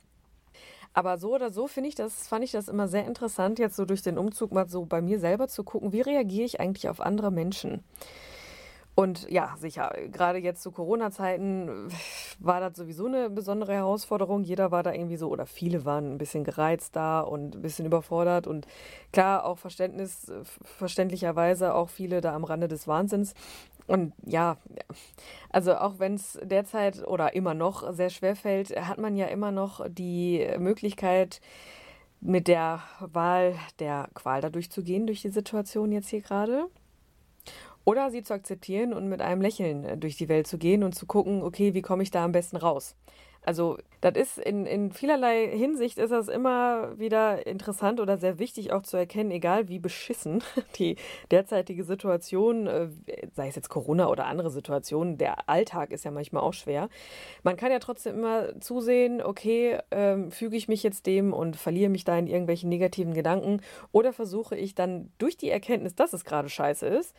[0.94, 3.86] Aber so oder so finde ich das, fand ich das immer sehr interessant, jetzt so
[3.86, 7.00] durch den Umzug mal so bei mir selber zu gucken, wie reagiere ich eigentlich auf
[7.00, 7.84] andere Menschen.
[8.94, 11.88] Und ja, sicher, gerade jetzt zu Corona-Zeiten
[12.40, 14.44] war das sowieso eine besondere Herausforderung.
[14.44, 17.86] Jeder war da irgendwie so, oder viele waren ein bisschen gereizt da und ein bisschen
[17.86, 18.48] überfordert.
[18.48, 18.68] Und
[19.14, 20.32] klar, auch Verständnis,
[20.64, 23.34] verständlicherweise auch viele da am Rande des Wahnsinns.
[23.88, 24.58] Und ja,
[25.50, 29.52] also auch wenn es derzeit oder immer noch sehr schwer fällt, hat man ja immer
[29.52, 31.42] noch die Möglichkeit,
[32.20, 36.68] mit der Wahl der Qual dadurch zu gehen, durch die Situation jetzt hier gerade.
[37.86, 40.94] Oder sie zu akzeptieren und mit einem Lächeln äh, durch die Welt zu gehen und
[40.94, 42.96] zu gucken, okay, wie komme ich da am besten raus?
[43.44, 48.72] Also, das ist in, in vielerlei Hinsicht ist das immer wieder interessant oder sehr wichtig
[48.72, 50.44] auch zu erkennen, egal wie beschissen
[50.78, 50.96] die
[51.32, 52.90] derzeitige Situation, äh,
[53.34, 56.88] sei es jetzt Corona oder andere Situationen, der Alltag ist ja manchmal auch schwer.
[57.42, 61.90] Man kann ja trotzdem immer zusehen, okay, ähm, füge ich mich jetzt dem und verliere
[61.90, 66.26] mich da in irgendwelchen negativen Gedanken oder versuche ich dann durch die Erkenntnis, dass es
[66.26, 67.16] gerade scheiße ist,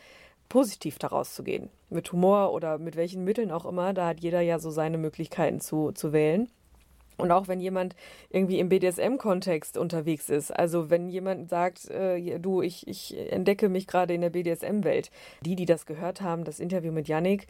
[0.53, 1.71] positiv daraus zu gehen.
[1.89, 5.59] Mit Humor oder mit welchen Mitteln auch immer, da hat jeder ja so seine Möglichkeiten
[5.59, 6.47] zu, zu wählen.
[7.17, 7.95] Und auch wenn jemand
[8.29, 13.87] irgendwie im BDSM-Kontext unterwegs ist, also wenn jemand sagt, äh, du, ich, ich entdecke mich
[13.87, 15.09] gerade in der BDSM-Welt,
[15.41, 17.47] die, die das gehört haben, das Interview mit Yannick,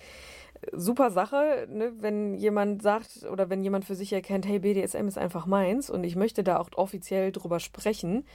[0.71, 1.91] super Sache, ne?
[1.99, 6.05] wenn jemand sagt oder wenn jemand für sich erkennt, hey, BDSM ist einfach meins und
[6.05, 8.25] ich möchte da auch offiziell drüber sprechen,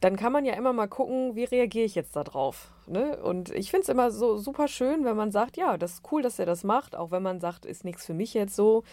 [0.00, 2.70] dann kann man ja immer mal gucken, wie reagiere ich jetzt darauf.
[2.86, 3.16] Ne?
[3.22, 6.22] Und ich finde es immer so super schön, wenn man sagt, ja, das ist cool,
[6.22, 8.84] dass er das macht, auch wenn man sagt, ist nichts für mich jetzt so,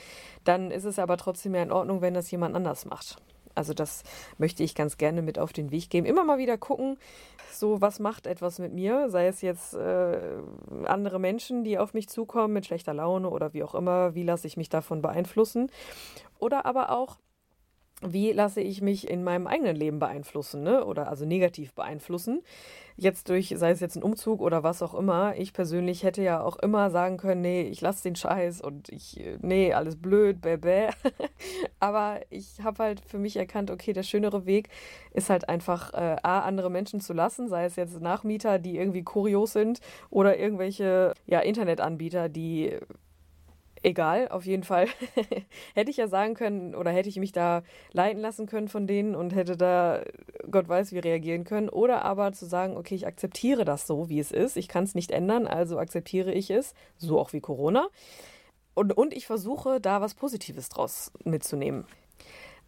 [0.44, 3.18] dann ist es aber trotzdem ja in Ordnung, wenn das jemand anders macht.
[3.56, 4.04] Also das
[4.38, 6.08] möchte ich ganz gerne mit auf den Weg geben.
[6.08, 6.98] Immer mal wieder gucken,
[7.52, 10.20] so was macht etwas mit mir, sei es jetzt äh,
[10.86, 14.48] andere Menschen, die auf mich zukommen mit schlechter Laune oder wie auch immer, wie lasse
[14.48, 15.70] ich mich davon beeinflussen.
[16.40, 17.18] Oder aber auch
[18.06, 20.86] wie lasse ich mich in meinem eigenen Leben beeinflussen, ne?
[20.86, 22.42] Oder also negativ beeinflussen.
[22.96, 25.36] Jetzt durch, sei es jetzt ein Umzug oder was auch immer.
[25.36, 29.20] Ich persönlich hätte ja auch immer sagen können, nee, ich lasse den Scheiß und ich,
[29.42, 30.90] nee, alles blöd, bäh, bäh.
[31.80, 34.70] Aber ich habe halt für mich erkannt, okay, der schönere Weg
[35.12, 39.04] ist halt einfach, äh, A, andere Menschen zu lassen, sei es jetzt Nachmieter, die irgendwie
[39.04, 39.80] kurios sind
[40.12, 42.78] oder irgendwelche, ja, Internetanbieter, die
[43.84, 44.88] egal, auf jeden Fall.
[45.76, 49.16] hätte ich ja sagen können oder hätte ich mich da leiten lassen können von denen
[49.16, 50.04] und hätte da
[50.50, 51.70] Gott weiß wie reagieren können.
[51.70, 54.58] Oder aber zu sagen, okay, ich akzeptiere das so, wie es ist.
[54.58, 57.88] Ich kann es nicht ändern, also akzeptiere ich es, so auch wie Corona.
[58.74, 61.86] Und, und ich versuche da was Positives draus mitzunehmen.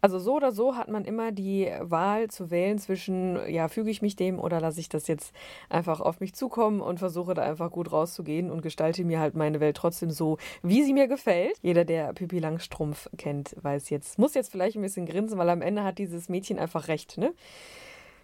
[0.06, 4.02] Also so oder so hat man immer die Wahl zu wählen zwischen, ja, füge ich
[4.02, 5.34] mich dem oder lasse ich das jetzt
[5.68, 9.58] einfach auf mich zukommen und versuche da einfach gut rauszugehen und gestalte mir halt meine
[9.58, 11.58] Welt trotzdem so, wie sie mir gefällt.
[11.60, 15.60] Jeder, der Pippi Langstrumpf kennt, weiß jetzt, muss jetzt vielleicht ein bisschen grinsen, weil am
[15.60, 17.34] Ende hat dieses Mädchen einfach recht, ne?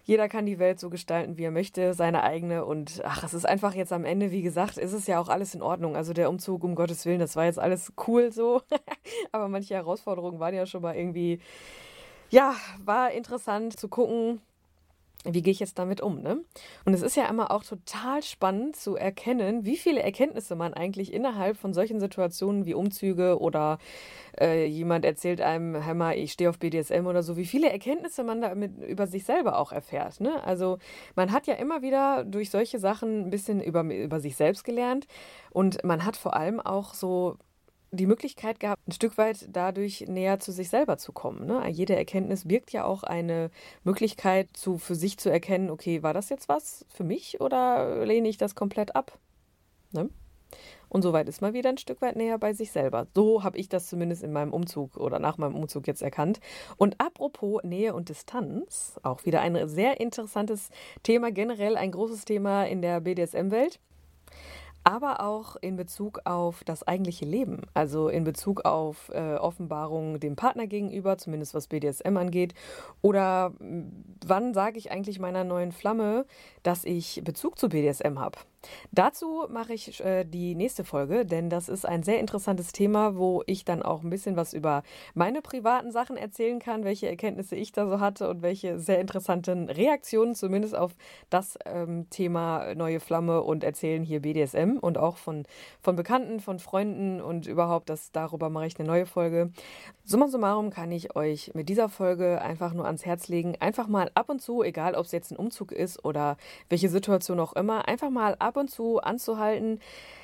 [0.03, 2.65] Jeder kann die Welt so gestalten, wie er möchte, seine eigene.
[2.65, 5.55] Und ach, es ist einfach jetzt am Ende, wie gesagt, ist es ja auch alles
[5.55, 5.95] in Ordnung.
[5.95, 8.61] Also der Umzug, um Gottes Willen, das war jetzt alles cool so.
[9.31, 11.39] Aber manche Herausforderungen waren ja schon mal irgendwie,
[12.29, 14.41] ja, war interessant zu gucken,
[15.23, 16.21] wie gehe ich jetzt damit um?
[16.21, 16.39] Ne?
[16.85, 21.13] Und es ist ja immer auch total spannend zu erkennen, wie viele Erkenntnisse man eigentlich
[21.13, 23.77] innerhalb von solchen Situationen wie Umzüge oder
[24.39, 28.23] äh, jemand erzählt einem, hör mal, ich stehe auf BDSM oder so, wie viele Erkenntnisse
[28.23, 30.19] man damit über sich selber auch erfährt.
[30.19, 30.43] Ne?
[30.43, 30.77] Also
[31.15, 35.07] man hat ja immer wieder durch solche Sachen ein bisschen über, über sich selbst gelernt
[35.51, 37.37] und man hat vor allem auch so
[37.93, 41.45] die Möglichkeit gehabt, ein Stück weit dadurch näher zu sich selber zu kommen.
[41.45, 41.67] Ne?
[41.69, 43.51] Jede Erkenntnis birgt ja auch eine
[43.83, 48.29] Möglichkeit, zu, für sich zu erkennen, okay, war das jetzt was für mich oder lehne
[48.29, 49.17] ich das komplett ab?
[49.91, 50.09] Ne?
[50.89, 53.07] Und soweit ist man wieder ein Stück weit näher bei sich selber.
[53.15, 56.39] So habe ich das zumindest in meinem Umzug oder nach meinem Umzug jetzt erkannt.
[56.77, 60.69] Und apropos Nähe und Distanz, auch wieder ein sehr interessantes
[61.01, 63.79] Thema, generell ein großes Thema in der BDSM-Welt
[64.83, 70.35] aber auch in Bezug auf das eigentliche Leben, also in Bezug auf äh, Offenbarung dem
[70.35, 72.53] Partner gegenüber, zumindest was BDSM angeht,
[73.01, 73.53] oder
[74.25, 76.25] wann sage ich eigentlich meiner neuen Flamme,
[76.63, 78.37] dass ich Bezug zu BDSM habe?
[78.91, 83.43] Dazu mache ich äh, die nächste Folge, denn das ist ein sehr interessantes Thema, wo
[83.45, 87.71] ich dann auch ein bisschen was über meine privaten Sachen erzählen kann, welche Erkenntnisse ich
[87.71, 90.95] da so hatte und welche sehr interessanten Reaktionen zumindest auf
[91.29, 95.45] das ähm, Thema neue Flamme und erzählen hier BDSM und auch von,
[95.81, 99.51] von Bekannten, von Freunden und überhaupt, das, darüber mache ich eine neue Folge.
[100.05, 104.11] Summa summarum kann ich euch mit dieser Folge einfach nur ans Herz legen, einfach mal
[104.15, 106.37] ab und zu, egal ob es jetzt ein Umzug ist oder
[106.69, 109.79] welche Situation auch immer, einfach mal ab und zu anzuhalten,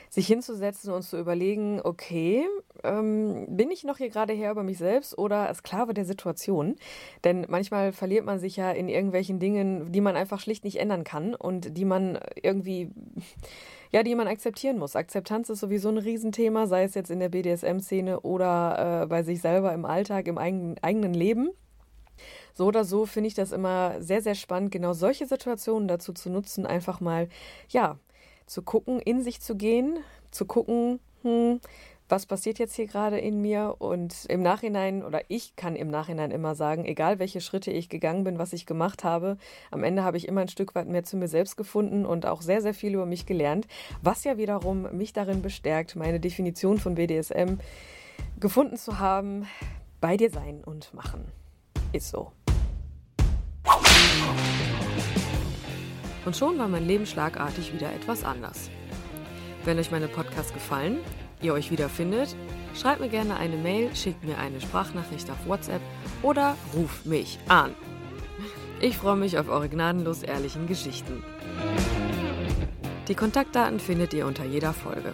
[0.10, 2.46] sich hinzusetzen und zu überlegen, okay,
[2.84, 6.76] ähm, bin ich noch hier gerade her über mich selbst oder Sklave der Situation?
[7.24, 11.04] Denn manchmal verliert man sich ja in irgendwelchen Dingen, die man einfach schlicht nicht ändern
[11.04, 12.90] kann und die man irgendwie
[13.92, 14.96] ja, die man akzeptieren muss.
[14.96, 19.42] Akzeptanz ist sowieso ein Riesenthema, sei es jetzt in der BDSM-Szene oder äh, bei sich
[19.42, 21.50] selber im Alltag, im eigenen, eigenen Leben.
[22.54, 26.30] So oder so finde ich das immer sehr, sehr spannend, genau solche Situationen dazu zu
[26.30, 27.30] nutzen, einfach mal,
[27.70, 27.98] ja,
[28.50, 30.00] zu gucken, in sich zu gehen,
[30.32, 31.60] zu gucken, hm,
[32.10, 36.32] was passiert jetzt hier gerade in mir und im Nachhinein oder ich kann im Nachhinein
[36.32, 39.38] immer sagen, egal welche Schritte ich gegangen bin, was ich gemacht habe,
[39.70, 42.42] am Ende habe ich immer ein Stück weit mehr zu mir selbst gefunden und auch
[42.42, 43.68] sehr, sehr viel über mich gelernt,
[44.02, 47.60] was ja wiederum mich darin bestärkt, meine Definition von BDSM
[48.40, 49.46] gefunden zu haben,
[50.02, 51.26] bei dir sein und machen.
[51.94, 52.32] Ist so.
[56.30, 58.70] Und schon war mein Leben schlagartig wieder etwas anders.
[59.66, 61.00] Wenn euch meine Podcasts gefallen,
[61.42, 62.36] ihr euch wiederfindet,
[62.76, 65.82] schreibt mir gerne eine Mail, schickt mir eine Sprachnachricht auf WhatsApp
[66.22, 67.74] oder ruft mich an.
[68.80, 71.24] Ich freue mich auf eure gnadenlos ehrlichen Geschichten.
[73.08, 75.14] Die Kontaktdaten findet ihr unter jeder Folge.